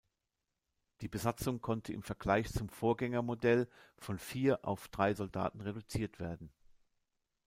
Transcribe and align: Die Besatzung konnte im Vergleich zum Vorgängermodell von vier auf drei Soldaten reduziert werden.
Die 1.01 1.07
Besatzung 1.07 1.61
konnte 1.61 1.93
im 1.93 2.01
Vergleich 2.01 2.51
zum 2.51 2.69
Vorgängermodell 2.69 3.67
von 3.99 4.17
vier 4.17 4.65
auf 4.65 4.87
drei 4.87 5.13
Soldaten 5.13 5.61
reduziert 5.61 6.19
werden. 6.19 6.49